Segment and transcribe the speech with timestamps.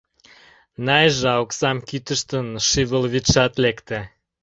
[0.85, 3.99] Найжа, оксам кӱтыштын, шӱвылвӱдшат лекте.